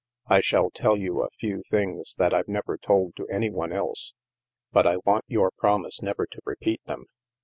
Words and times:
I 0.25 0.39
shall 0.41 0.71
tell 0.71 0.97
you 0.97 1.21
a 1.21 1.29
few 1.39 1.61
things 1.69 2.15
that 2.15 2.33
I've 2.33 2.47
never 2.47 2.75
told 2.75 3.15
to 3.17 3.27
any 3.27 3.51
one 3.51 3.71
else, 3.71 4.15
but 4.71 4.87
I 4.87 4.97
want 5.05 5.25
your 5.27 5.51
promise 5.51 6.01
never 6.01 6.25
to 6.25 6.41
repeat 6.43 6.83
them. 6.85 7.05